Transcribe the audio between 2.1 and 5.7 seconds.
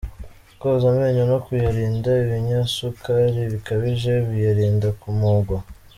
ibinyasukari bikabije, biyarinda kumugwa.